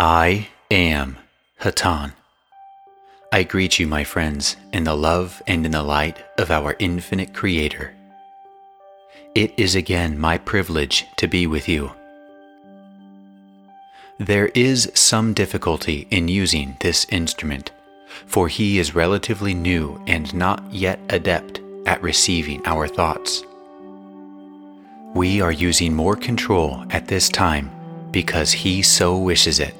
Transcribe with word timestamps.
I 0.00 0.46
am 0.70 1.16
Hatonn. 1.60 2.12
I 3.32 3.42
greet 3.42 3.80
you, 3.80 3.88
my 3.88 4.04
friends, 4.04 4.54
in 4.72 4.84
the 4.84 4.94
love 4.94 5.42
and 5.48 5.66
in 5.66 5.72
the 5.72 5.82
light 5.82 6.24
of 6.38 6.52
our 6.52 6.76
infinite 6.78 7.34
Creator. 7.34 7.92
It 9.34 9.52
is 9.56 9.74
again 9.74 10.16
my 10.16 10.38
privilege 10.38 11.04
to 11.16 11.26
be 11.26 11.48
with 11.48 11.68
you. 11.68 11.90
There 14.18 14.52
is 14.54 14.88
some 14.94 15.34
difficulty 15.34 16.06
in 16.12 16.28
using 16.28 16.76
this 16.78 17.04
instrument, 17.10 17.72
for 18.24 18.46
he 18.46 18.78
is 18.78 18.94
relatively 18.94 19.52
new 19.52 20.00
and 20.06 20.32
not 20.32 20.62
yet 20.72 21.00
adept 21.10 21.60
at 21.86 22.00
receiving 22.00 22.64
our 22.66 22.86
thoughts. 22.86 23.42
We 25.12 25.40
are 25.40 25.50
using 25.50 25.92
more 25.92 26.14
control 26.14 26.84
at 26.90 27.08
this 27.08 27.28
time 27.28 27.72
because 28.12 28.52
He 28.52 28.82
so 28.82 29.18
wishes 29.18 29.60
it. 29.60 29.74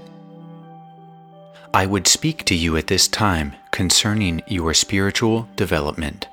I 1.79 1.87
would 1.87 2.09
speak 2.09 2.45
to 2.47 2.57
you 2.57 2.77
at 2.77 2.89
this 2.89 3.07
time 3.07 3.55
concerning 3.71 4.43
your 4.49 4.75
spiritual 4.75 5.47
development. 5.55 6.27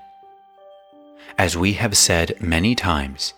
As 1.38 1.56
we 1.56 1.74
have 1.74 1.96
said 1.96 2.42
many 2.42 2.74
times, 2.74 3.36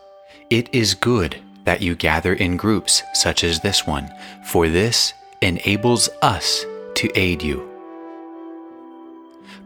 it 0.49 0.73
is 0.73 0.93
good 0.93 1.35
that 1.65 1.81
you 1.81 1.95
gather 1.95 2.34
in 2.34 2.55
groups 2.55 3.03
such 3.13 3.43
as 3.43 3.59
this 3.59 3.85
one, 3.85 4.09
for 4.45 4.70
this 4.70 5.12
enables 5.41 6.07
us 6.21 6.63
to 6.95 7.12
aid 7.13 7.43
you. 7.43 7.70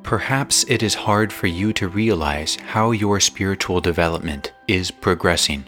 Perhaps 0.02 0.66
it 0.68 0.82
is 0.82 0.96
hard 0.96 1.32
for 1.32 1.46
you 1.46 1.72
to 1.74 1.88
realize 1.88 2.56
how 2.56 2.90
your 2.90 3.20
spiritual 3.20 3.82
development 3.82 4.52
is 4.68 4.90
progressing. 4.90 5.64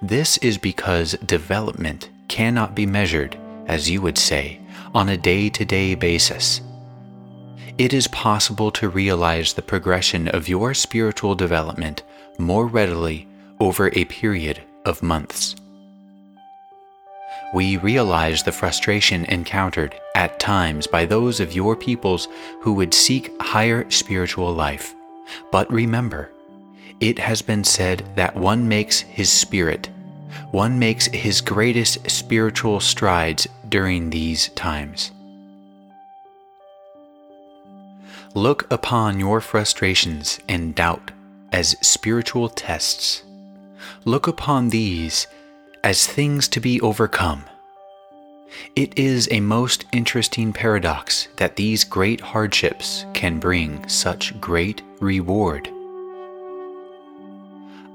This 0.00 0.38
is 0.38 0.58
because 0.58 1.14
development 1.26 2.08
cannot 2.28 2.76
be 2.76 2.86
measured, 2.86 3.36
as 3.66 3.90
you 3.90 4.00
would 4.00 4.16
say, 4.16 4.60
on 4.94 5.08
a 5.08 5.16
day 5.16 5.48
to 5.50 5.64
day 5.64 5.94
basis. 5.94 6.60
It 7.78 7.92
is 7.92 8.08
possible 8.08 8.70
to 8.72 8.88
realize 8.88 9.52
the 9.52 9.62
progression 9.62 10.28
of 10.28 10.48
your 10.48 10.72
spiritual 10.72 11.34
development 11.34 12.02
more 12.38 12.66
readily 12.66 13.28
over 13.60 13.90
a 13.92 14.04
period 14.06 14.62
of 14.84 15.02
months. 15.02 15.56
We 17.54 17.76
realize 17.76 18.42
the 18.42 18.52
frustration 18.52 19.24
encountered 19.26 19.94
at 20.14 20.40
times 20.40 20.86
by 20.86 21.06
those 21.06 21.38
of 21.38 21.54
your 21.54 21.76
peoples 21.76 22.28
who 22.60 22.72
would 22.74 22.92
seek 22.92 23.30
higher 23.40 23.88
spiritual 23.90 24.52
life. 24.52 24.94
But 25.52 25.70
remember, 25.72 26.30
it 27.00 27.18
has 27.18 27.42
been 27.42 27.62
said 27.62 28.04
that 28.16 28.36
one 28.36 28.66
makes 28.68 29.00
his 29.00 29.30
spirit, 29.30 29.90
one 30.50 30.78
makes 30.78 31.06
his 31.06 31.40
greatest 31.40 32.10
spiritual 32.10 32.80
strides 32.80 33.46
during 33.68 34.10
these 34.10 34.48
times. 34.50 35.10
Look 38.34 38.70
upon 38.70 39.18
your 39.18 39.40
frustrations 39.40 40.38
and 40.48 40.74
doubt 40.74 41.10
as 41.52 41.76
spiritual 41.80 42.48
tests. 42.48 43.22
Look 44.04 44.26
upon 44.26 44.68
these 44.68 45.26
as 45.82 46.06
things 46.06 46.48
to 46.48 46.60
be 46.60 46.80
overcome. 46.80 47.44
It 48.74 48.98
is 48.98 49.28
a 49.30 49.40
most 49.40 49.84
interesting 49.92 50.52
paradox 50.52 51.28
that 51.36 51.56
these 51.56 51.84
great 51.84 52.20
hardships 52.20 53.06
can 53.14 53.38
bring 53.38 53.88
such 53.88 54.38
great 54.40 54.82
reward. 55.00 55.68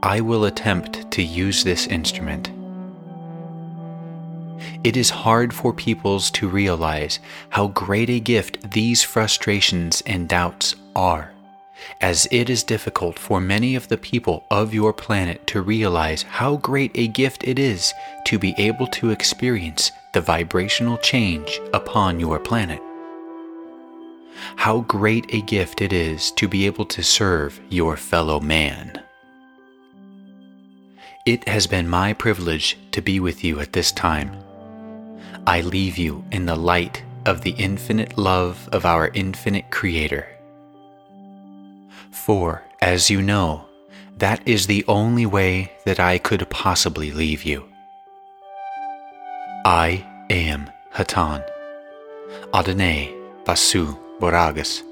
I 0.04 0.22
will 0.22 0.46
attempt 0.46 1.12
to 1.12 1.22
use 1.22 1.64
this 1.64 1.86
instrument. 1.88 2.50
It 4.84 4.98
is 4.98 5.10
hard 5.10 5.54
for 5.54 5.74
peoples 5.74 6.32
to 6.32 6.48
realize 6.48 7.20
how 7.50 7.68
great 7.68 8.10
a 8.10 8.20
gift 8.20 8.72
these 8.72 9.04
frustrations 9.04 10.02
and 10.06 10.28
doubts 10.28 10.76
are, 10.96 11.32
as 12.00 12.28
it 12.32 12.50
is 12.50 12.64
difficult 12.64 13.20
for 13.20 13.40
many 13.40 13.76
of 13.76 13.88
the 13.88 13.98
people 13.98 14.46
of 14.50 14.74
your 14.74 14.94
planet 14.94 15.46
to 15.48 15.62
realize 15.62 16.24
how 16.24 16.58
great 16.58 16.92
a 16.96 17.08
gift 17.08 17.44
it 17.44 17.60
is 17.60 17.94
to 18.26 18.40
be 18.40 18.56
able 18.58 18.88
to 18.88 19.12
experience 19.12 19.92
the 20.14 20.22
vibrational 20.22 20.98
change 20.98 21.60
upon 21.74 22.20
your 22.20 22.40
planet. 22.40 22.82
How 24.56 24.82
great 24.82 25.34
a 25.34 25.42
gift 25.42 25.82
it 25.82 25.94
is 25.94 26.32
to 26.32 26.48
be 26.48 26.66
able 26.66 26.86
to 26.86 27.04
serve 27.04 27.60
your 27.70 27.98
fellow 27.98 28.40
man. 28.40 29.02
It 31.26 31.48
has 31.48 31.68
been 31.68 31.88
my 31.88 32.14
privilege 32.14 32.78
to 32.94 33.02
be 33.02 33.20
with 33.20 33.44
you 33.44 33.60
at 33.60 33.74
this 33.74 33.92
time. 33.92 34.32
I 35.47 35.62
leave 35.62 35.97
you 35.97 36.24
in 36.31 36.46
the 36.46 36.56
light 36.56 37.03
of 37.25 37.41
the 37.41 37.52
infinite 37.52 38.18
love 38.18 38.69
of 38.72 38.85
our 38.85 39.09
infinite 39.13 39.72
Creator. 39.72 40.28
For, 42.12 42.63
as 42.81 43.09
you 43.09 43.22
know, 43.22 43.66
that 44.18 44.41
is 44.46 44.68
the 44.68 44.85
only 44.88 45.25
way 45.25 45.72
that 45.85 46.00
I 46.00 46.19
could 46.19 46.47
possibly 46.50 47.12
leave 47.12 47.44
you. 47.44 47.66
I 49.66 50.06
am 50.30 50.69
Hatonn, 50.94 51.44
Adonai 52.53 53.12
vasu 53.44 53.97
borragus. 54.19 54.84